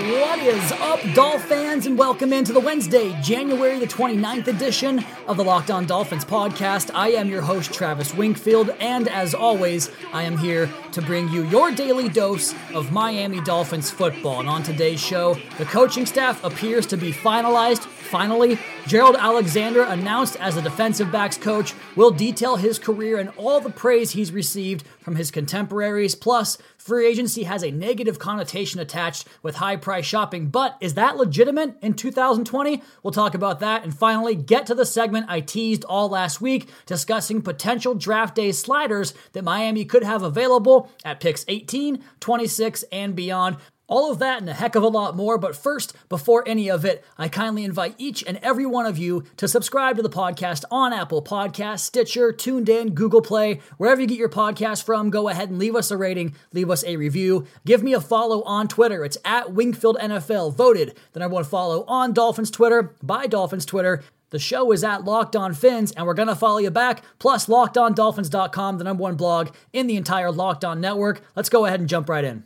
[0.00, 5.36] What is up, Dolph fans, and welcome into the Wednesday, January the 29th edition of
[5.36, 6.90] the Locked On Dolphins podcast.
[6.94, 11.44] I am your host, Travis Wingfield, and as always, I am here to bring you
[11.48, 14.40] your daily dose of Miami Dolphins football.
[14.40, 17.86] And on today's show, the coaching staff appears to be finalized.
[18.10, 18.58] Finally,
[18.88, 23.70] Gerald Alexander, announced as a defensive backs coach, will detail his career and all the
[23.70, 26.16] praise he's received from his contemporaries.
[26.16, 31.18] Plus, free agency has a negative connotation attached with high price shopping, but is that
[31.18, 32.82] legitimate in 2020?
[33.04, 33.84] We'll talk about that.
[33.84, 38.50] And finally, get to the segment I teased all last week discussing potential draft day
[38.50, 43.58] sliders that Miami could have available at picks 18, 26, and beyond.
[43.90, 45.36] All of that and a heck of a lot more.
[45.36, 49.24] But first, before any of it, I kindly invite each and every one of you
[49.36, 54.16] to subscribe to the podcast on Apple Podcasts, Stitcher, TuneIn, Google Play, wherever you get
[54.16, 55.10] your podcast from.
[55.10, 57.46] Go ahead and leave us a rating, leave us a review.
[57.66, 59.04] Give me a follow on Twitter.
[59.04, 64.04] It's at Wingfield NFL, voted the number one follow on Dolphins Twitter by Dolphins Twitter.
[64.30, 67.02] The show is at Locked On Fins, and we're going to follow you back.
[67.18, 71.22] Plus, LockedOnDolphins.com, the number one blog in the entire Locked On network.
[71.34, 72.44] Let's go ahead and jump right in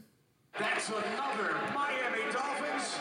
[0.57, 2.97] another Miami Dolphins.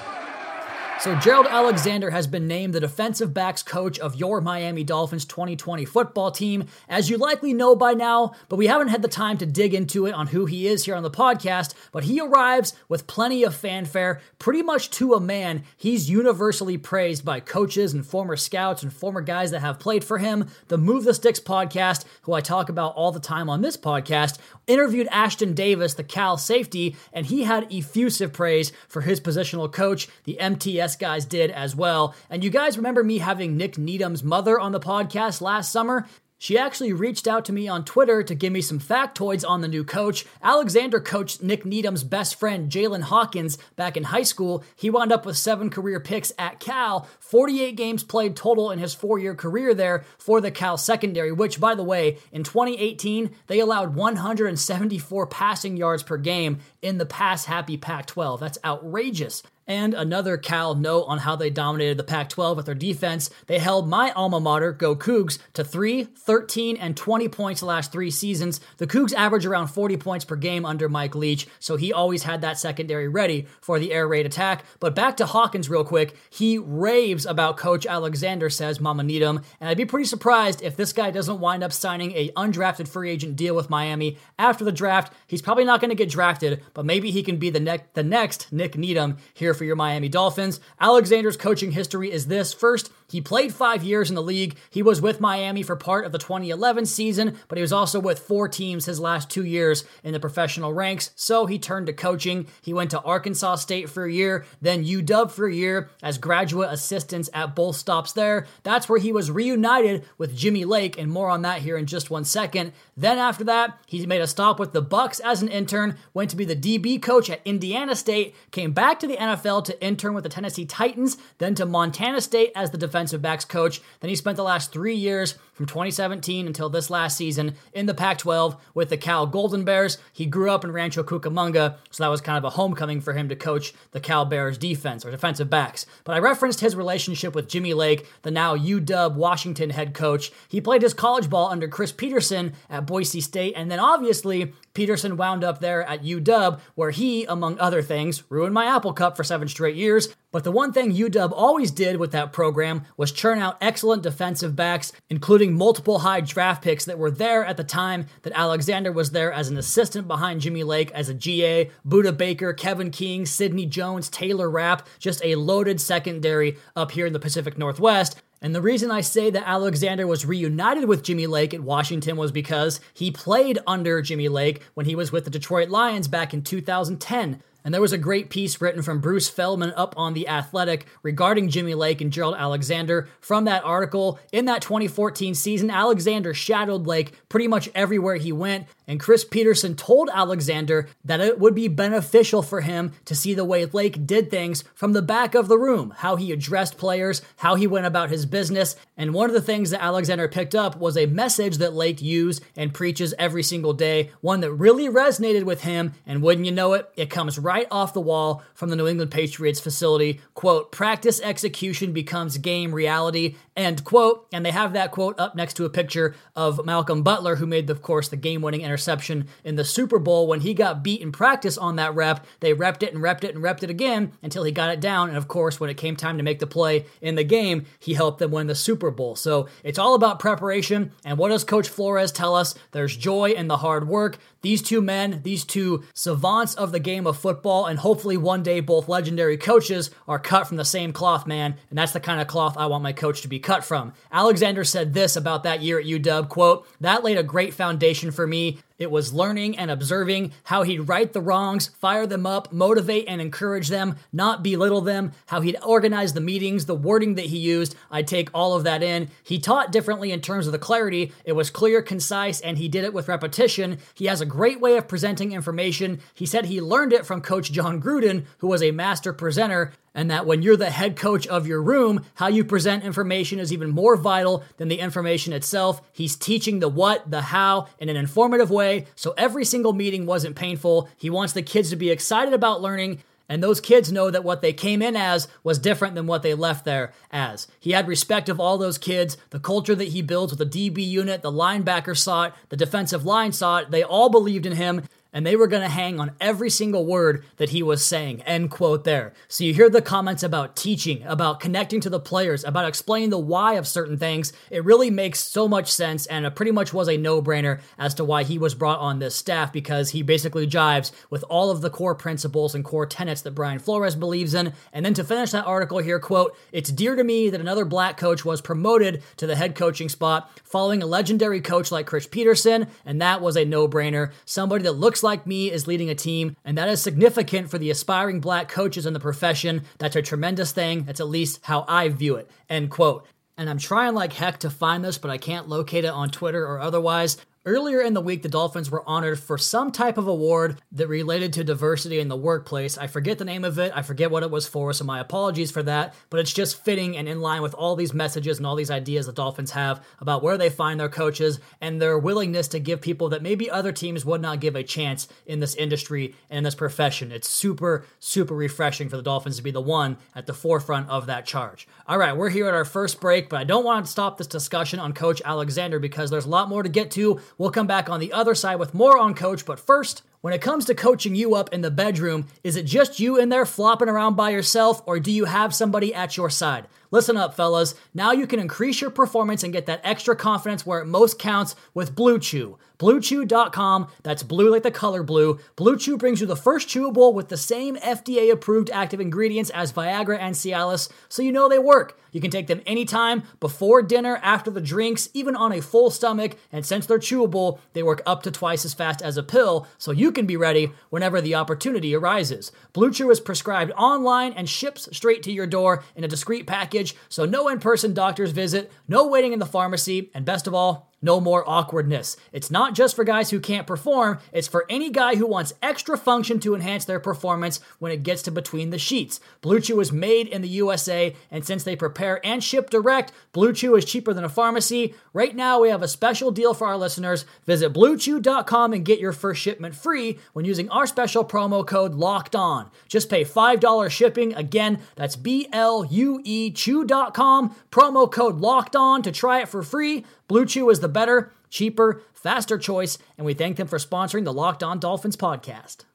[1.03, 5.83] So, Gerald Alexander has been named the defensive backs coach of your Miami Dolphins 2020
[5.83, 9.45] football team, as you likely know by now, but we haven't had the time to
[9.45, 11.73] dig into it on who he is here on the podcast.
[11.91, 15.63] But he arrives with plenty of fanfare, pretty much to a man.
[15.75, 20.19] He's universally praised by coaches and former scouts and former guys that have played for
[20.19, 20.47] him.
[20.69, 24.37] The Move the Sticks podcast, who I talk about all the time on this podcast,
[24.67, 30.07] interviewed Ashtyn Davis, the Cal safety, and he had effusive praise for his positional coach.
[30.23, 32.15] The MTS guys did as well.
[32.29, 36.07] And you guys remember me having Nik Needham's mother on the podcast last summer?
[36.43, 39.67] She actually reached out to me on Twitter to give me some factoids on the
[39.69, 40.25] new coach.
[40.41, 44.61] Alexander coached Nik Needham's best friend, Jaylinn Hawkins, back in high school.
[44.75, 48.93] He wound up with seven career picks at Cal, 48 games played total in his
[48.93, 53.61] four year career there for the Cal secondary, which, by the way, in 2018, they
[53.61, 58.41] allowed 174 passing yards per game in the pass happy Pac 12.
[58.41, 59.43] That's outrageous.
[59.67, 63.29] And another Cal note on how they dominated the Pac 12 with their defense.
[63.47, 67.91] They held my alma mater, Go Cougs, to 3, 13, and 20 points the last
[67.91, 68.59] three seasons.
[68.77, 72.41] The Cougs average around 40 points per game under Mike Leach, so he always had
[72.41, 74.65] that secondary ready for the air raid attack.
[74.79, 76.15] But back to Hawkins, real quick.
[76.29, 80.93] He raves about Coach Alexander, says Mama Needham, and I'd be pretty surprised if this
[80.93, 85.13] guy doesn't wind up signing a undrafted free agent deal with Miami after the draft.
[85.27, 88.03] He's probably not going to get drafted, but maybe he can be the, ne- the
[88.03, 90.59] next Nik Needham here for your Miami Dolphins.
[90.79, 92.53] Alexander's coaching history is this.
[92.53, 94.57] First, he played five years in the league.
[94.71, 98.17] He was with Miami for part of the 2011 season, but he was also with
[98.17, 101.11] four teams his last two years in the professional ranks.
[101.15, 102.47] So he turned to coaching.
[102.63, 106.73] He went to Arkansas State for a year, then UW for a year as graduate
[106.73, 108.47] assistants at both stops there.
[108.63, 112.09] That's where he was reunited with Jimmy Lake, and more on that here in just
[112.09, 112.73] one second.
[112.97, 116.35] Then after that, he made a stop with the Bucs as an intern, went to
[116.35, 120.23] be the DB coach at Indiana State, came back to the NFL to intern with
[120.23, 123.81] the Tennessee Titans, then to Montana State as the defensive backs coach.
[123.99, 127.93] Then he spent the last three years from 2017 until this last season in the
[127.93, 129.97] Pac 12 with the Cal Golden Bears.
[130.11, 133.29] He grew up in Rancho Cucamonga, so that was kind of a homecoming for him
[133.29, 135.85] to coach the Cal Bears defense or defensive backs.
[136.03, 140.31] But I referenced his relationship with Jimmy Lake, the now UW Washington head coach.
[140.47, 145.17] He played his college ball under Chris Petersen at Boise State, and then obviously Petersen
[145.17, 149.23] wound up there at UW, where he, among other things, ruined my Apple Cup for
[149.23, 150.13] seven straight years.
[150.31, 154.55] But the one thing UW always did with that program was churn out excellent defensive
[154.55, 159.11] backs, including multiple high draft picks that were there at the time that Alexander was
[159.11, 163.65] there as an assistant behind Jimmy Lake as a GA, Budda Baker, Kevin King, Sidney
[163.65, 168.21] Jones, Taylor Rapp, just a loaded secondary up here in the Pacific Northwest.
[168.41, 172.31] And the reason I say that Alexander was reunited with Jimmy Lake at Washington was
[172.31, 176.43] because he played under Jimmy Lake when he was with the Detroit Lions back in
[176.43, 177.41] 2010.
[177.63, 181.49] And there was a great piece written from Bruce Feldman up on The Athletic regarding
[181.49, 183.07] Jimmy Lake and Gerald Alexander.
[183.21, 188.67] From that article, in that 2014 season, Alexander shadowed Lake pretty much everywhere he went.
[188.87, 193.45] And Chris Petersen told Alexander that it would be beneficial for him to see the
[193.45, 197.55] way Lake did things from the back of the room, how he addressed players, how
[197.55, 198.75] he went about his business.
[198.97, 202.43] And one of the things that Alexander picked up was a message that Lake used
[202.55, 205.93] and preaches every single day, one that really resonated with him.
[206.05, 209.11] And wouldn't you know it, it comes right off the wall from the New England
[209.11, 210.19] Patriots facility.
[210.33, 214.27] Quote, practice execution becomes game reality, end quote.
[214.33, 217.69] And they have that quote up next to a picture of Malcolm Butler, who made,
[217.69, 220.27] of course, the game winning interception in the Super Bowl.
[220.27, 223.35] When he got beat in practice on that rep, they repped it and repped it
[223.35, 225.09] and repped it again until he got it down.
[225.09, 227.93] And of course, when it came time to make the play in the game, he
[227.93, 229.15] helped them win the Super Bowl.
[229.15, 230.91] So it's all about preparation.
[231.05, 232.55] And what does Coach Flores tell us?
[232.71, 234.17] There's joy in the hard work.
[234.41, 238.59] These two men, these two savants of the game of football, and hopefully one day
[238.59, 241.55] both legendary coaches are cut from the same cloth, man.
[241.69, 243.93] And that's the kind of cloth I want my coach to be cut from.
[244.11, 248.27] Alexander said this about that year at UW, quote, that laid a great foundation for
[248.27, 248.59] me.
[248.79, 253.21] It was learning and observing how he'd right the wrongs, fire them up, motivate and
[253.21, 257.75] encourage them, not belittle them, how he'd organize the meetings, the wording that he used.
[257.91, 259.09] I'd take all of that in.
[259.23, 261.11] He taught differently in terms of the clarity.
[261.23, 263.77] It was clear, concise, and he did it with repetition.
[263.93, 265.99] He has a great way of presenting information.
[266.13, 270.09] He said he learned it from Coach Jon Gruden, who was a master presenter and
[270.09, 273.69] that when you're the head coach of your room, how you present information is even
[273.69, 275.81] more vital than the information itself.
[275.91, 280.35] He's teaching the what, the how in an informative way, so every single meeting wasn't
[280.35, 280.89] painful.
[280.97, 283.03] He wants the kids to be excited about learning.
[283.29, 286.33] And those kids know that what they came in as was different than what they
[286.33, 287.47] left there as.
[287.59, 290.85] He had respect of all those kids, the culture that he builds with the DB
[290.85, 293.71] unit, the linebacker saw it, the defensive line saw it.
[293.71, 294.83] They all believed in him
[295.13, 298.21] and they were going to hang on every single word that he was saying.
[298.23, 299.13] End quote there.
[299.27, 303.19] So you hear the comments about teaching, about connecting to the players, about explaining the
[303.19, 304.33] why of certain things.
[304.49, 307.93] It really makes so much sense, and it pretty much was a no brainer as
[307.95, 311.61] to why he was brought on this staff because he basically jives with all of
[311.61, 314.53] the core principles and core tenets that Brian Flores believes in.
[314.71, 317.97] And then to finish that article here, quote, it's dear to me that another black
[317.97, 322.67] coach was promoted to the head coaching spot following a legendary coach like Chris Petersen,
[322.85, 324.11] and that was a no brainer.
[324.25, 327.69] Somebody that looks like me is leading a team, and that is significant for the
[327.69, 329.63] aspiring black coaches in the profession.
[329.77, 330.83] That's a tremendous thing.
[330.83, 332.29] That's at least how I view it.
[332.49, 333.05] End quote.
[333.37, 336.45] And I'm trying like heck to find this, but I can't locate it on Twitter
[336.45, 337.17] or otherwise.
[337.45, 341.33] Earlier in the week, the Dolphins were honored for some type of award that related
[341.33, 342.77] to diversity in the workplace.
[342.77, 345.51] I forget the name of it, I forget what it was for, so my apologies
[345.51, 348.55] for that, but it's just fitting and in line with all these messages and all
[348.55, 352.61] these ideas the Dolphins have about where they find their coaches and their willingness to
[352.61, 356.37] give people that maybe other teams would not give a chance in this industry and
[356.37, 357.11] in this profession.
[357.11, 361.07] It's super, super refreshing for the Dolphins to be the one at the forefront of
[361.07, 361.67] that charge.
[361.87, 364.27] All right, we're here at our first break, but I don't want to stop this
[364.27, 367.19] discussion on Coach Alexander because there's a lot more to get to.
[367.37, 370.39] We'll come back on the other side with more on Coach, but first, when it
[370.39, 373.89] comes to coaching you up in the bedroom, is it just you in there flopping
[373.89, 376.65] around by yourself, or do you have somebody at your side?
[376.91, 377.75] Listen up, fellas.
[377.93, 381.57] Now you can increase your performance and get that extra confidence where it most counts
[381.73, 382.57] with Blue Chew.
[382.79, 385.39] BlueChew.com, that's blue like the color blue.
[385.55, 389.71] Blue Chew brings you the first chewable with the same FDA approved active ingredients as
[389.71, 391.97] Viagra and Cialis, so you know they work.
[392.11, 396.37] You can take them anytime, before dinner, after the drinks, even on a full stomach,
[396.51, 399.91] and since they're chewable, they work up to twice as fast as a pill, so
[399.91, 402.51] you can be ready whenever the opportunity arises.
[402.71, 406.95] Blue Chew is prescribed online and ships straight to your door in a discreet package,
[407.09, 410.92] so no in person doctor's visit, no waiting in the pharmacy, and best of all,
[411.03, 412.17] no more awkwardness.
[412.31, 415.97] It's not just for guys who can't perform, it's for any guy who wants extra
[415.97, 419.19] function to enhance their performance when it gets to between the sheets.
[419.41, 423.53] Blue Chew is made in the USA, and since they prepare and ship direct, Blue
[423.53, 424.95] Chew is cheaper than a pharmacy.
[425.11, 427.25] Right now, we have a special deal for our listeners.
[427.45, 432.35] Visit bluechew.com and get your first shipment free when using our special promo code LOCKED
[432.35, 432.71] ON.
[432.87, 434.33] Just pay $5 shipping.
[434.33, 439.63] Again, that's B L U E Chew.com, promo code LOCKED ON to try it for
[439.63, 440.05] free.
[440.33, 444.33] Blue Chew is the better, cheaper, faster choice, and we thank them for sponsoring the
[444.33, 445.85] Locked On Dolphins podcast.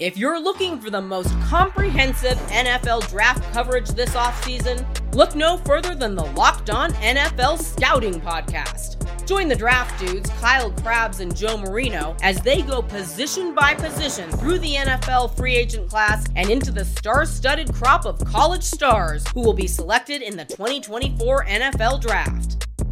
[0.00, 4.84] If you're looking for the most comprehensive NFL draft coverage this offseason,
[5.14, 8.96] look no further than the Locked On NFL Scouting Podcast.
[9.24, 14.28] Join the draft dudes, Kyle Crabbs and Joe Marino, as they go position by position
[14.32, 19.24] through the NFL free agent class and into the star studded crop of college stars
[19.28, 22.66] who will be selected in the 2024 NFL Draft.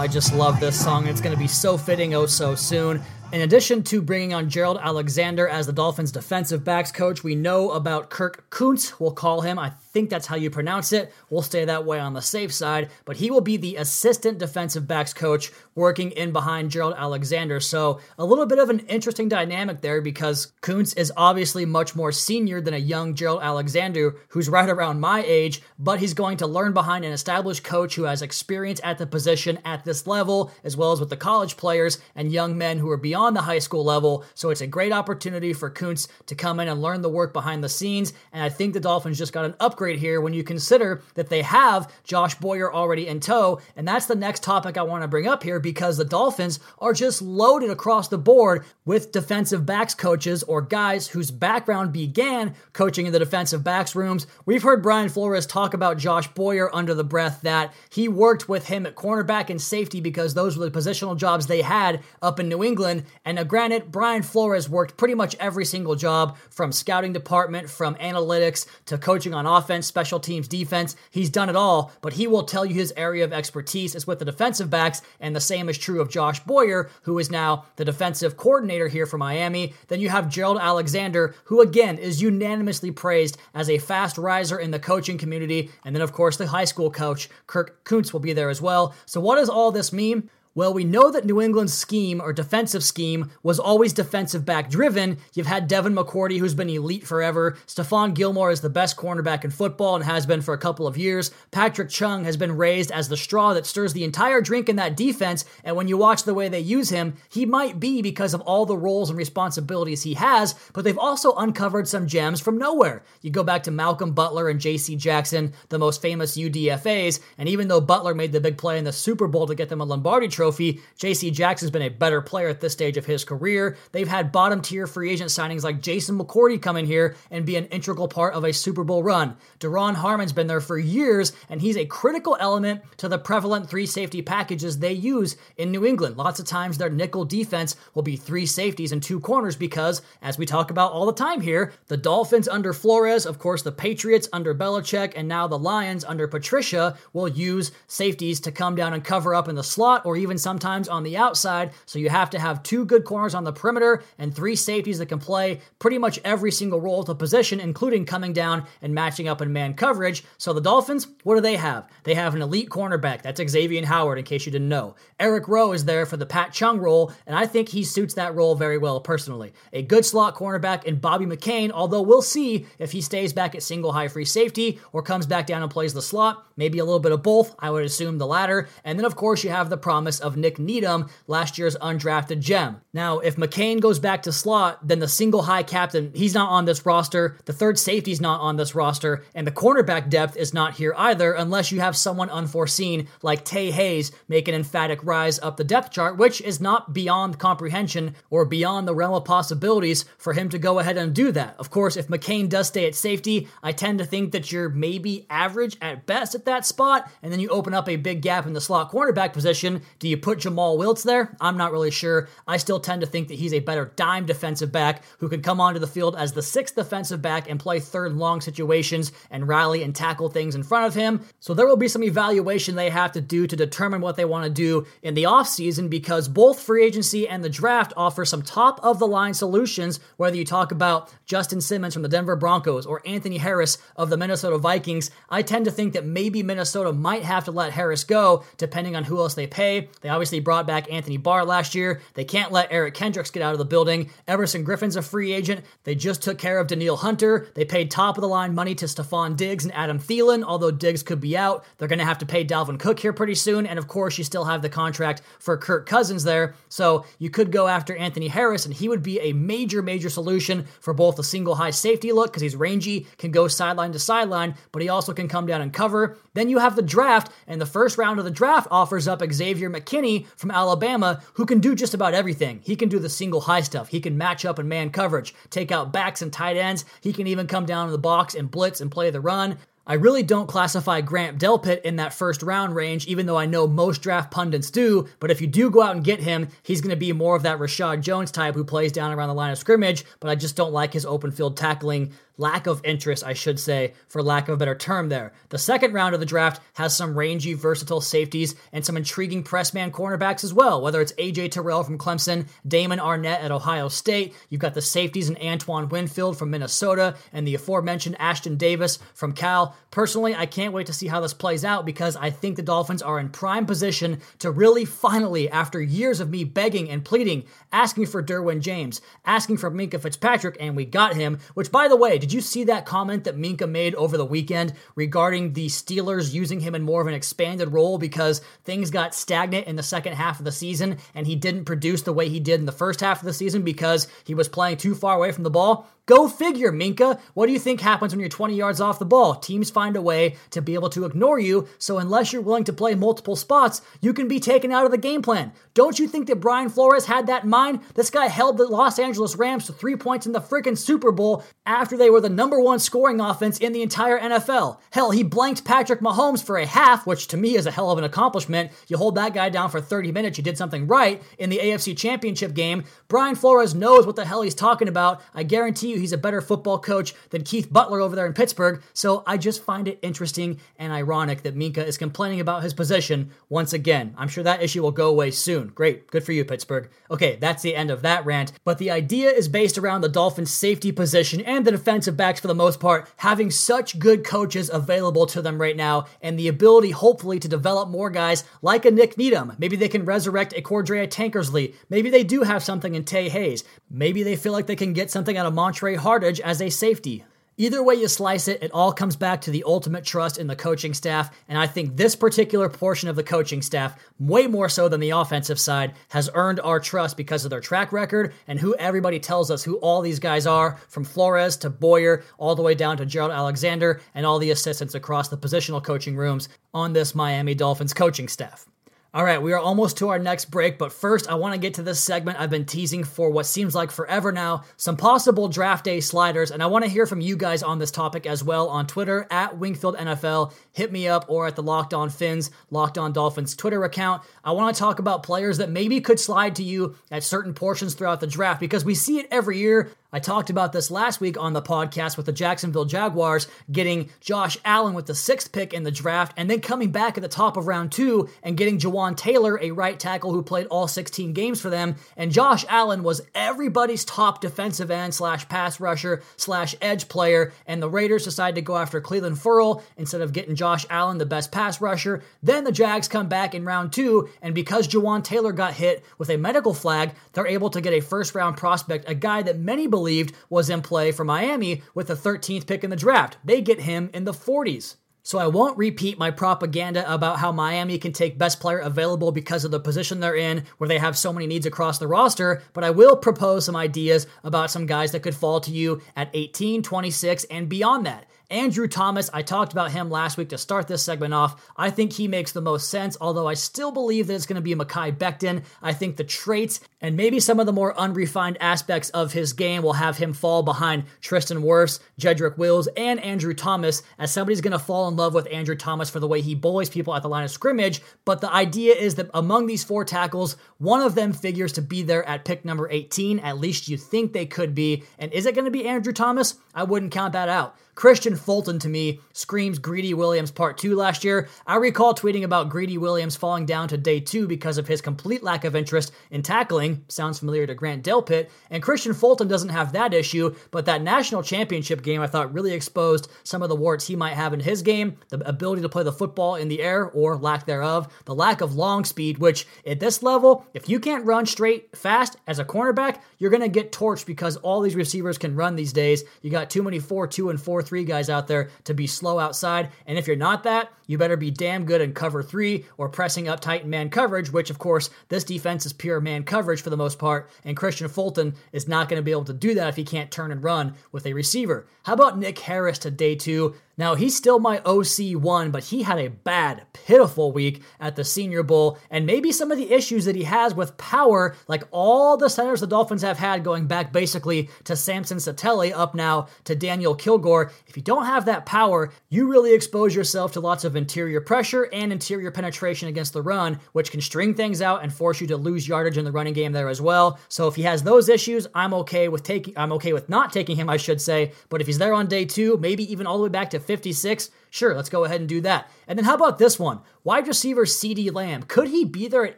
[0.00, 1.06] I just love this song.
[1.08, 3.02] It's going to be so fitting oh so soon.
[3.32, 7.70] In addition to bringing on Gerald Alexander as the Dolphins defensive backs coach, we know
[7.70, 8.98] about Kirk Kuntz.
[8.98, 9.56] we'll call him.
[9.56, 11.12] I think that's how you pronounce it.
[11.30, 14.88] We'll stay that way on the safe side, but he will be the assistant defensive
[14.88, 17.60] backs coach working in behind Gerald Alexander.
[17.60, 22.10] So, a little bit of an interesting dynamic there because Kuntz is obviously much more
[22.10, 26.48] senior than a young Gerald Alexander who's right around my age, but he's going to
[26.48, 30.76] learn behind an established coach who has experience at the position at this level, as
[30.76, 33.58] well as with the college players and young men who are beyond beyond the high
[33.58, 34.24] school level.
[34.34, 37.62] So it's a great opportunity for Koontz to come in and learn the work behind
[37.62, 38.14] the scenes.
[38.32, 41.42] And I think the Dolphins just got an upgrade here when you consider that they
[41.42, 43.60] have Josh Boyer already in tow.
[43.76, 46.94] And that's the next topic I want to bring up here because the Dolphins are
[46.94, 53.04] just loaded across the board with defensive backs coaches or guys whose background began coaching
[53.04, 54.26] in the defensive backs rooms.
[54.46, 58.68] We've heard Brian Flores talk about Josh Boyer under the breath that he worked with
[58.68, 62.48] him at cornerback and safety because those were the positional jobs they had up in
[62.48, 63.04] New England.
[63.24, 67.94] And now, granted, Brian Flores worked pretty much every single job from scouting department, from
[67.96, 70.96] analytics to coaching on offense, special teams, defense.
[71.10, 74.18] He's done it all, but he will tell you his area of expertise is with
[74.18, 77.84] the defensive backs, and the same is true of Josh Boyer, who is now the
[77.84, 79.74] defensive coordinator here for Miami.
[79.88, 84.70] Then you have Gerald Alexander, who again is unanimously praised as a fast riser in
[84.70, 85.70] the coaching community.
[85.84, 88.94] And then, of course, the high school coach, Kirk Kuntz, will be there as well.
[89.06, 90.30] So, what does all this mean?
[90.52, 95.18] Well, we know that New England's scheme or defensive scheme was always defensive back driven.
[95.32, 97.56] You've had Devin McCourty, who's been elite forever.
[97.68, 100.98] Stephon Gilmore is the best cornerback in football and has been for a couple of
[100.98, 101.30] years.
[101.52, 104.96] Patrick Chung has been raised as the straw that stirs the entire drink in that
[104.96, 105.44] defense.
[105.62, 108.66] And when you watch the way they use him, he might be because of all
[108.66, 113.04] the roles and responsibilities he has, but they've also uncovered some gems from nowhere.
[113.22, 114.96] You go back to Malcolm Butler and J.C.
[114.96, 118.92] Jackson, the most famous UDFAs, and even though Butler made the big play in the
[118.92, 121.30] Super Bowl to get them a Lombardi trophy, J.C.
[121.30, 123.76] Jackson's been a better player at this stage of his career.
[123.92, 127.56] They've had bottom tier free agent signings like Jason McCourty come in here and be
[127.56, 129.36] an integral part of a Super Bowl run.
[129.58, 133.84] Duron Harmon's been there for years, and he's a critical element to the prevalent three
[133.84, 136.16] safety packages they use in New England.
[136.16, 140.38] Lots of times their nickel defense will be three safeties and two corners because, as
[140.38, 144.26] we talk about all the time here, the Dolphins under Flores, of course, the Patriots
[144.32, 149.04] under Belichick, and now the Lions under Patricia will use safeties to come down and
[149.04, 151.72] cover up in the slot or even sometimes on the outside.
[151.86, 155.06] So you have to have two good corners on the perimeter and three safeties that
[155.06, 159.42] can play pretty much every single role to position, including coming down and matching up
[159.42, 160.24] in man coverage.
[160.38, 161.88] So the Dolphins, what do they have?
[162.04, 163.22] They have an elite cornerback.
[163.22, 164.94] That's Xavier Howard, in case you didn't know.
[165.18, 168.34] Eric Rowe is there for the Pat Chung role, and I think he suits that
[168.34, 169.52] role very well personally.
[169.72, 173.62] A good slot cornerback in Bobby McCain, although we'll see if he stays back at
[173.62, 176.46] single high free safety or comes back down and plays the slot.
[176.56, 177.54] Maybe a little bit of both.
[177.58, 178.68] I would assume the latter.
[178.84, 182.80] And then, of course, you have the promise of Nik Needham, last year's undrafted gem.
[182.92, 186.64] Now, if McCain goes back to slot, then the single high captain, he's not on
[186.64, 187.36] this roster.
[187.44, 189.24] The third safety's not on this roster.
[189.34, 193.70] And the cornerback depth is not here either, unless you have someone unforeseen like Tae
[193.70, 198.44] Hayes make an emphatic rise up the depth chart, which is not beyond comprehension or
[198.44, 201.56] beyond the realm of possibilities for him to go ahead and do that.
[201.58, 205.26] Of course, if McCain does stay at safety, I tend to think that you're maybe
[205.30, 208.52] average at best at that spot, and then you open up a big gap in
[208.52, 209.82] the slot cornerback position.
[209.98, 211.36] Do you put Jomal Wiltz there?
[211.40, 212.28] I'm not really sure.
[212.46, 215.60] I still tend to think that he's a better dime defensive back who can come
[215.60, 219.82] onto the field as the sixth defensive back and play third long situations and rally
[219.82, 221.20] and tackle things in front of him.
[221.38, 224.44] So there will be some evaluation they have to do to determine what they want
[224.44, 228.80] to do in the offseason because both free agency and the draft offer some top
[228.82, 233.02] of the line solutions, whether you talk about Justin Simmons from the Denver Broncos or
[233.06, 235.10] Anthony Harris of the Minnesota Vikings.
[235.28, 239.04] I tend to think that maybe Minnesota might have to let Harris go depending on
[239.04, 239.88] who else they pay.
[240.00, 242.00] They obviously brought back Anthony Barr last year.
[242.14, 244.10] They can't let Eric Kendricks get out of the building.
[244.26, 245.64] Everson Griffen's a free agent.
[245.84, 247.48] They just took care of Danielle Hunter.
[247.54, 251.02] They paid top of the line money to Stefon Diggs and Adam Thielen, although Diggs
[251.02, 251.64] could be out.
[251.76, 253.66] They're going to have to pay Dalvin Cook here pretty soon.
[253.66, 256.54] And of course, you still have the contract for Kirk Cousins there.
[256.70, 260.64] So you could go after Anthony Harris, and he would be a major, major solution
[260.80, 264.54] for both the single high safety look because he's rangy, can go sideline to sideline,
[264.72, 266.16] but he also can come down and cover.
[266.32, 269.68] Then you have the draft, and the first round of the draft offers up Xavier
[269.68, 269.89] McKinney
[270.36, 272.60] from Alabama, who can do just about everything.
[272.62, 273.88] He can do the single high stuff.
[273.88, 276.84] He can match up in man coverage, take out backs and tight ends.
[277.00, 279.58] He can even come down in the box and blitz and play the run.
[279.86, 283.66] I really don't classify Grant Delpit in that first round range, even though I know
[283.66, 285.08] most draft pundits do.
[285.18, 287.42] But if you do go out and get him, he's going to be more of
[287.42, 290.04] that Reshad Jones type who plays down around the line of scrimmage.
[290.20, 293.92] But I just don't like his open field tackling lack of interest, I should say,
[294.08, 295.32] for lack of a better term there.
[295.50, 299.74] The second round of the draft has some rangy, versatile safeties and some intriguing press
[299.74, 304.34] man cornerbacks as well, whether it's AJ Terrell from Clemson, Damon Arnette at Ohio State,
[304.48, 309.32] you've got the safeties in Antoine Winfield from Minnesota, and the aforementioned Ashtyn Davis from
[309.32, 309.76] Cal.
[309.90, 313.02] Personally, I can't wait to see how this plays out because I think the Dolphins
[313.02, 318.06] are in prime position to really finally, after years of me begging and pleading, asking
[318.06, 322.18] for Derwin James, asking for Minkah Fitzpatrick, and we got him, which by the way,
[322.18, 326.32] did did you see that comment that Minkah made over the weekend regarding the Steelers
[326.32, 330.12] using him in more of an expanded role because things got stagnant in the second
[330.12, 333.00] half of the season and he didn't produce the way he did in the first
[333.00, 335.88] half of the season because he was playing too far away from the ball?
[336.10, 337.20] Go figure, Minkah.
[337.34, 339.36] What do you think happens when you're 20 yards off the ball?
[339.36, 342.72] Teams find a way to be able to ignore you, so unless you're willing to
[342.72, 345.52] play multiple spots, you can be taken out of the game plan.
[345.72, 347.78] Don't you think that Brian Flores had that in mind?
[347.94, 351.44] This guy held the Los Angeles Rams to three points in the freaking Super Bowl
[351.64, 354.78] after they were the number one scoring offense in the entire NFL.
[354.90, 357.98] Hell, he blanked Patrick Mahomes for a half, which to me is a hell of
[357.98, 358.72] an accomplishment.
[358.88, 361.96] You hold that guy down for 30 minutes, you did something right in the AFC
[361.96, 362.82] Championship game.
[363.06, 365.22] Brian Flores knows what the hell he's talking about.
[365.36, 368.82] I guarantee you he's a better football coach than Keith Butler over there in Pittsburgh.
[368.92, 373.30] So I just find it interesting and ironic that Minkah is complaining about his position
[373.48, 374.14] once again.
[374.16, 375.68] I'm sure that issue will go away soon.
[375.68, 376.10] Great.
[376.10, 376.90] Good for you, Pittsburgh.
[377.10, 378.52] Okay, that's the end of that rant.
[378.64, 382.48] But the idea is based around the Dolphins' safety position and the defensive backs for
[382.48, 386.90] the most part having such good coaches available to them right now and the ability,
[386.90, 389.54] hopefully, to develop more guys like a Nik Needham.
[389.58, 391.74] Maybe they can resurrect a Cordrea Tankersley.
[391.88, 393.64] Maybe they do have something in Tae Hayes.
[393.90, 397.24] Maybe they feel like they can get something out of Montre Hardage as a safety.
[397.56, 400.56] Either way you slice it, it all comes back to the ultimate trust in the
[400.56, 401.34] coaching staff.
[401.48, 405.10] And I think this particular portion of the coaching staff, way more so than the
[405.10, 409.50] offensive side, has earned our trust because of their track record and who everybody tells
[409.50, 413.04] us who all these guys are, from Flores to Boyer, all the way down to
[413.04, 417.92] Gerald Alexander and all the assistants across the positional coaching rooms on this Miami Dolphins
[417.92, 418.66] coaching staff.
[419.12, 421.74] All right, we are almost to our next break, but first I want to get
[421.74, 425.84] to this segment I've been teasing for what seems like forever now some possible draft
[425.84, 428.68] day sliders, and I want to hear from you guys on this topic as well
[428.68, 430.52] on Twitter at Wingfield NFL.
[430.70, 434.22] Hit me up or at the Locked On Fins, Locked On Dolphins Twitter account.
[434.44, 437.94] I want to talk about players that maybe could slide to you at certain portions
[437.94, 439.90] throughout the draft because we see it every year.
[440.12, 444.58] I talked about this last week on the podcast with the Jacksonville Jaguars getting Josh
[444.64, 447.56] Allen with the sixth pick in the draft and then coming back at the top
[447.56, 451.60] of round two and getting Jawaan Taylor, a right tackle who played all 16 games
[451.60, 451.94] for them.
[452.16, 457.52] And Josh Allen was everybody's top defensive end slash pass rusher slash edge player.
[457.66, 461.26] And the Raiders decided to go after Clelin Ferrell instead of getting Josh Allen, the
[461.26, 462.24] best pass rusher.
[462.42, 464.28] Then the Jags come back in round two.
[464.42, 468.00] And because Jawaan Taylor got hit with a medical flag, they're able to get a
[468.00, 472.06] first round prospect, a guy that many believe believed was in play for Miami with
[472.06, 473.36] the 13th pick in the draft.
[473.44, 474.96] They get him in the 40s.
[475.22, 479.66] So I won't repeat my propaganda about how Miami can take best player available because
[479.66, 482.82] of the position they're in, where they have so many needs across the roster, but
[482.84, 486.82] I will propose some ideas about some guys that could fall to you at 18,
[486.82, 488.24] 26, and beyond that.
[488.50, 491.70] Andrew Thomas, I talked about him last week to start this segment off.
[491.76, 494.62] I think he makes the most sense, although I still believe that it's going to
[494.62, 495.62] be Mekhi Becton.
[495.80, 499.82] I think the traits and maybe some of the more unrefined aspects of his game
[499.82, 504.72] will have him fall behind Tristan Wirfs, Jedrick Wills, and Andrew Thomas, as somebody's going
[504.72, 507.28] to fall in love with Andrew Thomas for the way he bullies people at the
[507.28, 508.02] line of scrimmage.
[508.24, 512.02] But the idea is that among these four tackles, one of them figures to be
[512.02, 513.38] there at pick number 18.
[513.40, 515.04] At least you think they could be.
[515.18, 516.56] And is it going to be Andrew Thomas?
[516.74, 517.76] I wouldn't count that out.
[518.00, 521.48] Kristian Fulton to me screams Greedy Williams Part 2 last year.
[521.66, 525.42] I recall tweeting about Greedy Williams falling down to day 2 because of his complete
[525.42, 526.89] lack of interest in tackling.
[527.08, 528.48] Sounds familiar to Grant Delpit.
[528.70, 532.72] And Kristian Fulton doesn't have that issue, but that national championship game I thought really
[532.72, 536.02] exposed some of the warts he might have in his game the ability to play
[536.02, 540.00] the football in the air or lack thereof, the lack of long speed, which at
[540.00, 543.92] this level, if you can't run straight fast as a cornerback, you're going to get
[543.92, 546.24] torched because all these receivers can run these days.
[546.42, 549.38] You got too many 4 2 and 4 three guys out there to be slow
[549.38, 549.90] outside.
[550.06, 553.48] And if you're not that, you better be damn good in cover three or pressing
[553.48, 556.96] up tight man coverage, which of course this defense is pure man coverage for the
[556.96, 557.48] most part.
[557.64, 560.30] And Kristian Fulton is not going to be able to do that if he can't
[560.30, 561.86] turn and run with a receiver.
[562.04, 563.74] How about Nick Harris to day two?
[564.00, 568.62] Now, he's still my OC1, but he had a bad, pitiful week at the Senior
[568.62, 572.48] Bowl, and maybe some of the issues that he has with power, like all the
[572.48, 577.14] centers the Dolphins have had going back basically to Samson Satele, up now to Daniel
[577.14, 577.72] Kilgore.
[577.88, 581.86] If you don't have that power, you really expose yourself to lots of interior pressure
[581.92, 585.58] and interior penetration against the run, which can string things out and force you to
[585.58, 587.38] lose yardage in the running game there as well.
[587.50, 590.76] So if he has those issues, I'm okay with taking I'm okay with not taking
[590.76, 591.52] him, I should say.
[591.68, 594.50] But if he's there on day two, maybe even all the way back to 56,
[594.70, 595.90] sure, let's go ahead and do that.
[596.06, 597.00] And then how about this one?
[597.24, 598.62] Wide receiver CeeDee Lamb.
[598.62, 599.56] Could he be there at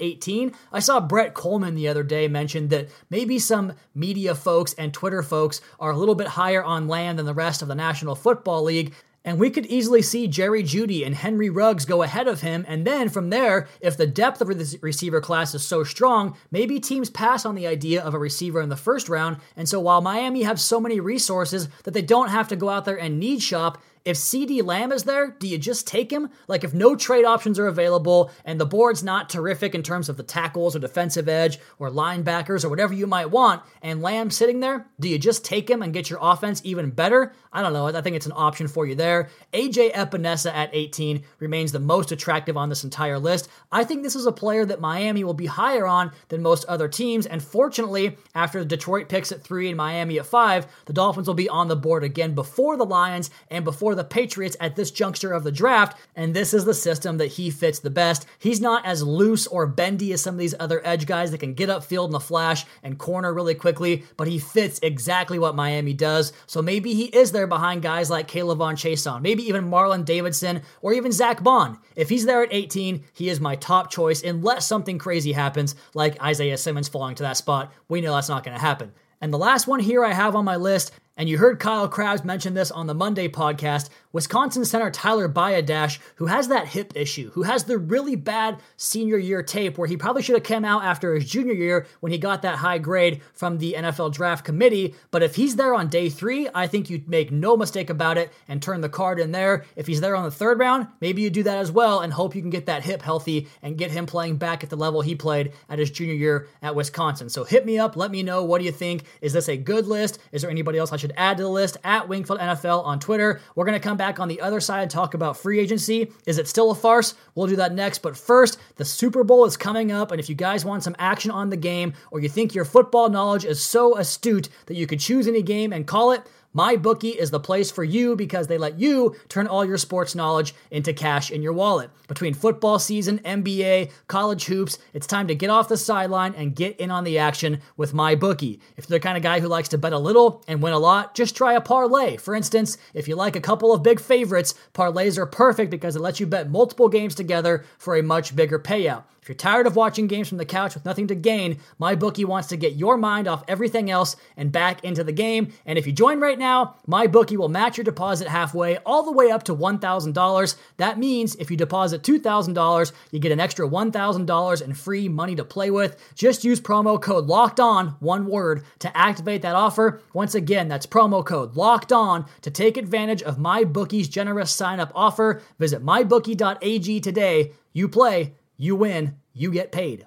[0.00, 0.54] 18?
[0.72, 5.22] I saw Brett Kollmann the other day mention that maybe some media folks and Twitter
[5.22, 8.62] folks are a little bit higher on Lamb than the rest of the National Football
[8.62, 8.94] League.
[9.24, 12.64] And we could easily see Jerry Jeudy and Henry Ruggs go ahead of him.
[12.66, 16.80] And then from there, if the depth of the receiver class is so strong, maybe
[16.80, 19.36] teams pass on the idea of a receiver in the first round.
[19.56, 22.84] And so while Miami have so many resources that they don't have to go out
[22.84, 26.30] there and need shop, if CeeDee Lamb is there, do you just take him?
[26.48, 30.16] Like, if no trade options are available and the board's not terrific in terms of
[30.16, 34.60] the tackles or defensive edge or linebackers or whatever you might want, and Lamb's sitting
[34.60, 37.32] there, do you just take him and get your offense even better?
[37.52, 37.86] I don't know.
[37.86, 39.28] I think it's an option for you there.
[39.52, 43.48] AJ Epenesa at 18 remains the most attractive on this entire list.
[43.70, 46.88] I think this is a player that Miami will be higher on than most other
[46.88, 47.26] teams.
[47.26, 51.34] And fortunately, after the Detroit picks at three and Miami at five, the Dolphins will
[51.34, 54.90] be on the board again before the Lions and before for the Patriots at this
[54.90, 58.24] juncture of the draft, and this is the system that he fits the best.
[58.38, 61.52] He's not as loose or bendy as some of these other edge guys that can
[61.52, 65.92] get upfield in the flash and corner really quickly, but he fits exactly what Miami
[65.92, 66.32] does.
[66.46, 70.94] So maybe he is there behind guys like K'Lavon Chaisson, maybe even Marlon Davidson, or
[70.94, 71.78] even Zack Baun.
[71.94, 76.18] If he's there at 18, he is my top choice unless something crazy happens, like
[76.22, 77.74] Isaiah Simmons falling to that spot.
[77.90, 78.92] We know that's not going to happen.
[79.20, 82.24] And the last one here I have on my list and you heard Kyle Crabbs
[82.24, 83.90] mention this on the Monday podcast.
[84.12, 89.16] Wisconsin center Tyler Biadasz, who has that hip issue, who has the really bad senior
[89.16, 92.18] year tape where he probably should have come out after his junior year when he
[92.18, 94.94] got that high grade from the NFL draft committee.
[95.12, 98.32] But if he's there on day three, I think you'd make no mistake about it
[98.48, 99.64] and turn the card in there.
[99.76, 102.34] If he's there on the third round, maybe you do that as well and hope
[102.34, 105.14] you can get that hip healthy and get him playing back at the level he
[105.14, 107.30] played at his junior year at Wisconsin.
[107.30, 109.04] So hit me up, let me know what do you think?
[109.22, 110.18] Is this a good list?
[110.32, 113.40] Is there anybody else I should add to the list at Wingfield NFL on Twitter.
[113.54, 116.12] We're going to come back on the other side and talk about free agency.
[116.26, 117.14] Is it still a farce?
[117.34, 117.98] We'll do that next.
[117.98, 120.10] But first, the Super Bowl is coming up.
[120.10, 123.08] And if you guys want some action on the game or you think your football
[123.08, 126.22] knowledge is so astute that you could choose any game and call it,
[126.54, 130.54] MyBookie is the place for you because they let you turn all your sports knowledge
[130.70, 131.90] into cash in your wallet.
[132.08, 136.78] Between football season, NBA, college hoops, it's time to get off the sideline and get
[136.78, 138.60] in on the action with MyBookie.
[138.76, 140.78] If you're the kind of guy who likes to bet a little and win a
[140.78, 142.18] lot, just try a parlay.
[142.18, 146.02] For instance, if you like a couple of big favorites, parlays are perfect because it
[146.02, 149.04] lets you bet multiple games together for a much bigger payout.
[149.22, 152.48] If you're tired of watching games from the couch with nothing to gain, MyBookie wants
[152.48, 155.52] to get your mind off everything else and back into the game.
[155.64, 159.30] And if you join right now, MyBookie will match your deposit halfway, all the way
[159.30, 160.56] up to $1,000.
[160.78, 165.44] That means if you deposit $2,000, you get an extra $1,000 in free money to
[165.44, 165.96] play with.
[166.16, 170.02] Just use promo code LOCKED ON, one word, to activate that offer.
[170.12, 174.90] Once again, that's promo code LOCKED ON to take advantage of MyBookie's generous sign up
[174.96, 175.42] offer.
[175.60, 177.52] Visit mybookie.ag today.
[177.72, 180.06] You play you win, you get paid.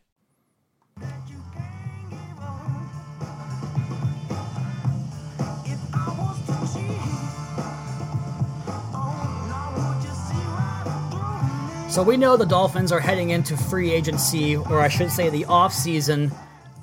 [11.91, 15.43] So we know the Dolphins are heading into free agency, or I should say the
[15.43, 16.33] offseason,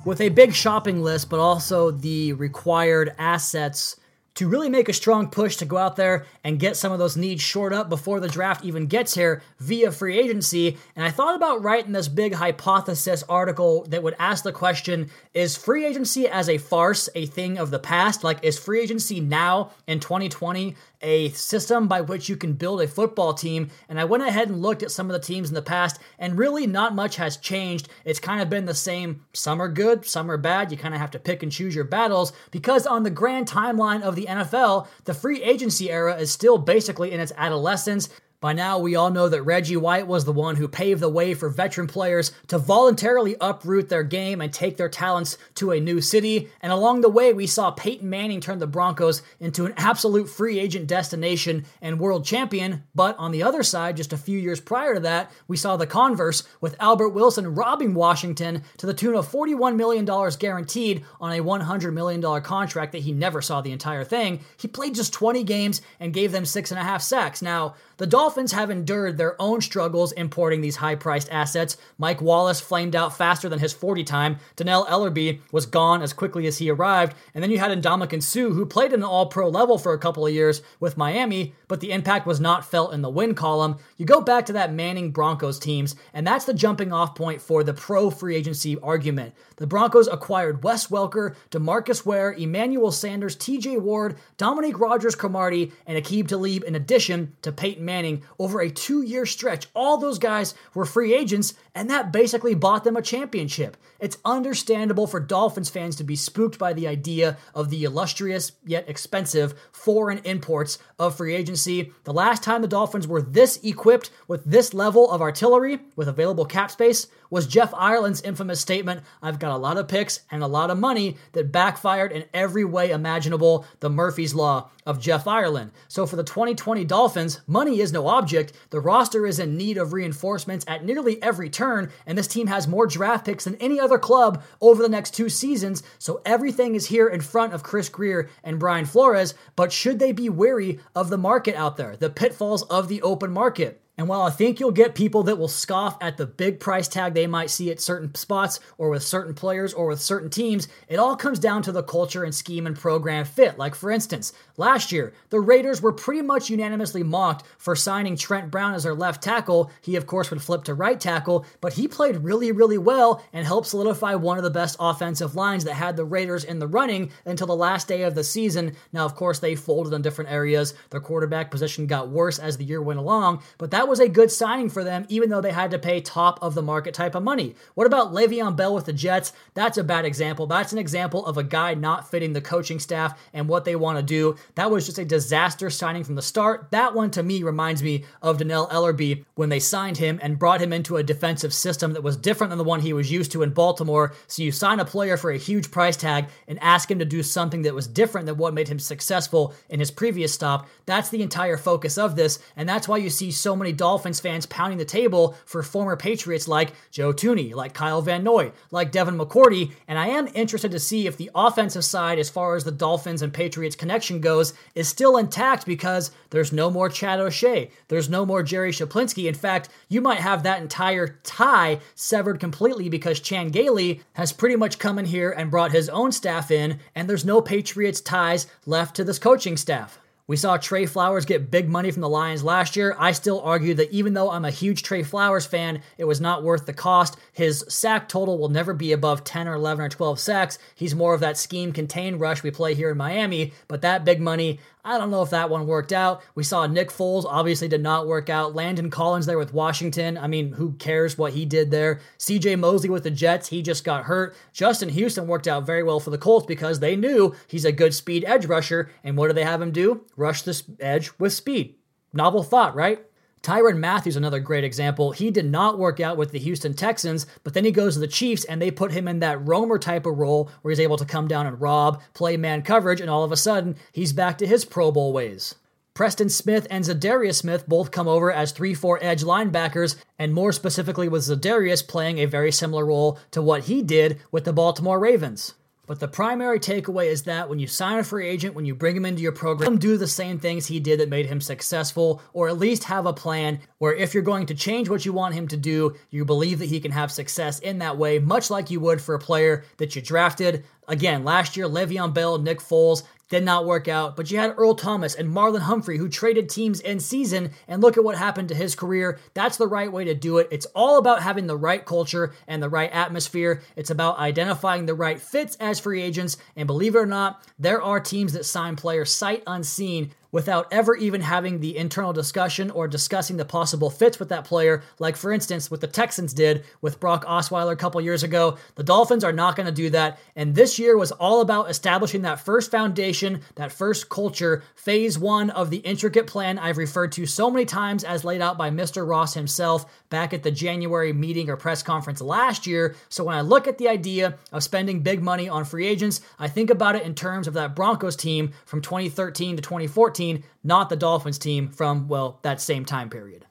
[0.05, 3.95] with a big shopping list, but also the required assets
[4.35, 7.17] to really make a strong push to go out there and get some of those
[7.17, 10.77] needs shored up before the draft even gets here via free agency.
[10.95, 15.57] And I thought about writing this big hypothesis article that would ask the question Is
[15.57, 18.23] free agency as a farce a thing of the past?
[18.23, 22.87] Like, is free agency now in 2020 a system by which you can build a
[22.87, 23.69] football team.
[23.87, 26.37] And I went ahead and looked at some of the teams in the past, and
[26.37, 27.89] really not much has changed.
[28.05, 29.25] It's kind of been the same.
[29.33, 30.71] Some are good, some are bad.
[30.71, 34.01] You kind of have to pick and choose your battles because on the grand timeline
[34.01, 38.09] of the NFL, the free agency era is still basically in its adolescence.
[38.41, 41.33] By now, we all know that Reggie White was the one who paved the way
[41.33, 45.99] for veteran players to voluntarily uproot their game and take their talents to a new
[45.99, 46.47] city.
[46.61, 50.57] And along the way, we saw Peyton Manning turn the Broncos into an absolute free
[50.57, 52.83] agent destination and world champion.
[52.95, 55.85] But on the other side, just a few years prior to that, we saw the
[55.85, 60.05] converse with Albert Wilson robbing Washington to the tune of $41 million
[60.39, 64.39] guaranteed on a $100 million contract that he never saw the entire thing.
[64.55, 67.41] He played just 20 games and gave them six and a half sacks.
[67.41, 71.77] Now, the Dolphins have endured their own struggles importing these high priced assets.
[71.97, 74.37] Mike Wallace flamed out faster than his 40 time.
[74.55, 77.15] Dannell Ellerbe was gone as quickly as he arrived.
[77.33, 79.99] And then you had Ndamukong Suh, who played at an all pro level for a
[79.99, 83.77] couple of years with Miami, but the impact was not felt in the win column.
[83.97, 87.63] You go back to that Manning Broncos teams, and that's the jumping off point for
[87.63, 89.33] the pro free agency argument.
[89.57, 95.97] The Broncos acquired Wes Welker, Demarcus Ware, Emmanuel Sanders, TJ Ward, Dominique Rodgers Cromartie, and
[95.97, 99.67] Aqib Talib in addition to Peyton Manning over a two year stretch.
[99.73, 103.77] All those guys were free agents, and that basically bought them a championship.
[103.99, 108.89] It's understandable for Dolphins fans to be spooked by the idea of the illustrious yet
[108.89, 111.91] expensive foreign imports of free agency.
[112.03, 116.45] The last time the Dolphins were this equipped with this level of artillery with available
[116.45, 120.47] cap space was Jeff Ireland's infamous statement I've got a lot of picks and a
[120.47, 125.71] lot of money that backfired in every way imaginable, the Murphy's Law of Jeff Ireland.
[125.87, 128.53] So for the 2020 Dolphins, money is no object.
[128.71, 132.67] The roster is in need of reinforcements at nearly every turn, and this team has
[132.67, 135.83] more draft picks than any other club over the next two seasons.
[135.99, 140.11] So everything is here in front of Chris Grier and Brian Flores, but should they
[140.11, 143.81] be wary of the market out there, the pitfalls of the open market?
[143.99, 147.13] And while I think you'll get people that will scoff at the big price tag
[147.13, 150.99] they might see at certain spots or with certain players or with certain teams, it
[150.99, 153.57] all comes down to the culture and scheme and program fit.
[153.57, 158.49] Like, for instance, last year, the Raiders were pretty much unanimously mocked for signing Trent
[158.49, 159.69] Brown as their left tackle.
[159.81, 163.45] He, of course, would flip to right tackle, but he played really, really well and
[163.45, 167.11] helped solidify one of the best offensive lines that had the Raiders in the running
[167.25, 168.77] until the last day of the season.
[168.93, 170.73] Now, of course, they folded in different areas.
[170.89, 174.31] Their quarterback position got worse as the year went along, but that was a good
[174.31, 177.23] signing for them, even though they had to pay top of the market type of
[177.23, 177.55] money.
[177.73, 179.33] What about Le'Veon Bell with the Jets?
[179.53, 180.47] That's a bad example.
[180.47, 183.97] That's an example of a guy not fitting the coaching staff and what they want
[183.97, 184.35] to do.
[184.55, 186.67] That was just a disaster signing from the start.
[186.71, 190.61] That one to me reminds me of Dannell Ellerbe when they signed him and brought
[190.61, 193.43] him into a defensive system that was different than the one he was used to
[193.43, 194.13] in Baltimore.
[194.27, 197.23] So you sign a player for a huge price tag and ask him to do
[197.23, 200.67] something that was different than what made him successful in his previous stop.
[200.85, 204.45] That's the entire focus of this, and that's why you see so many Dolphins fans
[204.45, 209.17] pounding the table for former Patriots like Joe Thuney, like Kyle Van Noy, like Devin
[209.17, 212.71] McCourty, and I am interested to see if the offensive side, as far as the
[212.71, 218.09] Dolphins and Patriots connection goes, is still intact because there's no more Chad O'Shea, there's
[218.09, 219.29] no more Jerry Schuplinski.
[219.29, 224.57] In fact, you might have that entire tie severed completely because Chan Gailey has pretty
[224.57, 228.45] much come in here and brought his own staff in, and there's no Patriots ties
[228.65, 229.99] left to this coaching staff.
[230.29, 232.95] We saw Trey Flowers get big money from the Lions last year.
[232.99, 236.43] I still argue that even though I'm a huge Trey Flowers fan, it was not
[236.43, 237.17] worth the cost.
[237.33, 240.59] His sack total will never be above 10 or 11 or 12 sacks.
[240.75, 244.21] He's more of that scheme contained rush we play here in Miami, but that big
[244.21, 246.23] money, I don't know if that one worked out.
[246.35, 248.55] We saw Nick Foles obviously did not work out.
[248.55, 250.17] Landon Collins there with Washington.
[250.17, 251.99] I mean, who cares what he did there?
[252.17, 254.35] CJ Mosley with the Jets, he just got hurt.
[254.53, 257.93] Justin Houston worked out very well for the Colts because they knew he's a good
[257.93, 258.89] speed edge rusher.
[259.03, 260.05] And what do they have him do?
[260.15, 261.75] Rush this edge with speed.
[262.13, 263.05] Novel thought, right?
[263.41, 265.11] Tyrann Matthews, another great example.
[265.11, 268.07] He did not work out with the Houston Texans, but then he goes to the
[268.07, 271.05] Chiefs and they put him in that roamer type of role where he's able to
[271.05, 274.47] come down and rob, play man coverage, and all of a sudden he's back to
[274.47, 275.55] his Pro Bowl ways.
[275.93, 280.51] Preston Smith and Za'Darius Smith both come over as 3 4 edge linebackers, and more
[280.51, 284.99] specifically with Za'Darius playing a very similar role to what he did with the Baltimore
[284.99, 285.55] Ravens.
[285.89, 288.95] But the primary takeaway is that when you sign a free agent, when you bring
[288.95, 292.47] him into your program, do the same things he did that made him successful, or
[292.47, 295.47] at least have a plan where if you're going to change what you want him
[295.47, 298.79] to do, you believe that he can have success in that way, much like you
[298.79, 300.63] would for a player that you drafted.
[300.87, 304.75] Again, last year, Le'Veon Bell, Nick Foles, did not work out, but you had Earl
[304.75, 308.55] Thomas and Marlon Humphrey who traded teams in season, and look at what happened to
[308.55, 309.19] his career.
[309.33, 310.47] That's the right way to do it.
[310.51, 313.61] It's all about having the right culture and the right atmosphere.
[313.75, 317.81] It's about identifying the right fits as free agents, and believe it or not, there
[317.81, 322.87] are teams that sign players sight unseen without ever even having the internal discussion or
[322.87, 326.99] discussing the possible fits with that player, like for instance, what the Texans did with
[326.99, 328.57] Brock Osweiler a couple years ago.
[328.75, 330.19] The Dolphins are not going to do that.
[330.35, 335.49] And this year was all about establishing that first foundation, that first culture, phase one
[335.49, 339.07] of the intricate plan I've referred to so many times as laid out by Mr.
[339.07, 342.95] Ross himself back at the January meeting or press conference last year.
[343.09, 346.47] So when I look at the idea of spending big money on free agents, I
[346.47, 350.18] think about it in terms of that Broncos team from 2013 to 2014,
[350.63, 353.45] not the Dolphins team from, well, that same time period.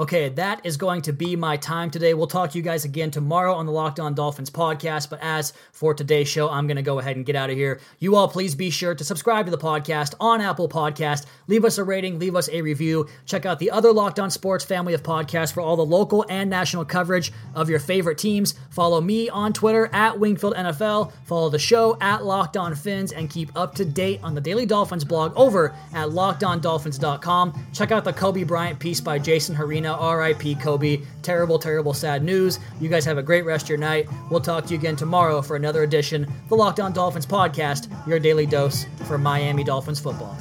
[0.00, 2.14] Okay, that is going to be my time today.
[2.14, 5.10] We'll talk to you guys again tomorrow on the Locked On Dolphins podcast.
[5.10, 7.80] But as for today's show, I'm going to go ahead and get out of here.
[7.98, 11.26] You all, please be sure to subscribe to the podcast on Apple Podcast.
[11.48, 13.08] Leave us a rating, leave us a review.
[13.26, 16.48] Check out the other Locked On Sports family of podcasts for all the local and
[16.48, 18.54] national coverage of your favorite teams.
[18.70, 21.10] Follow me on Twitter at Wingfield NFL.
[21.24, 24.64] Follow the show at Locked On Fins and keep up to date on the Daily
[24.64, 27.66] Dolphins blog over at LockedOnDolphins.com.
[27.72, 31.00] Check out the Kobe Bryant piece by Jason Hrina RIP Kobe.
[31.22, 32.58] Terrible, terrible, sad news.
[32.80, 34.08] You guys have a great rest of your night.
[34.30, 37.88] We'll talk to you again tomorrow for another edition of the Locked On Dolphins podcast,
[38.06, 40.36] your daily dose for Miami Dolphins football.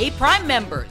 [0.00, 0.90] Hey, Prime members,